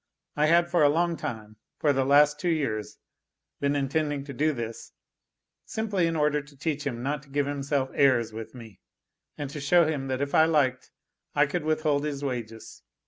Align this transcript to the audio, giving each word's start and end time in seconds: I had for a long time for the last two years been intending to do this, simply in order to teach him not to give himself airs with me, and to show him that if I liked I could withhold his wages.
I 0.35 0.47
had 0.47 0.67
for 0.71 0.81
a 0.81 0.89
long 0.89 1.15
time 1.15 1.57
for 1.77 1.93
the 1.93 2.03
last 2.03 2.39
two 2.39 2.49
years 2.49 2.97
been 3.59 3.75
intending 3.75 4.23
to 4.23 4.33
do 4.33 4.51
this, 4.51 4.93
simply 5.65 6.07
in 6.07 6.15
order 6.15 6.41
to 6.41 6.57
teach 6.57 6.87
him 6.87 7.03
not 7.03 7.21
to 7.21 7.29
give 7.29 7.45
himself 7.45 7.91
airs 7.93 8.33
with 8.33 8.55
me, 8.55 8.79
and 9.37 9.47
to 9.51 9.61
show 9.61 9.85
him 9.85 10.07
that 10.07 10.19
if 10.19 10.33
I 10.33 10.45
liked 10.45 10.89
I 11.35 11.45
could 11.45 11.63
withhold 11.65 12.03
his 12.03 12.23
wages. 12.23 12.81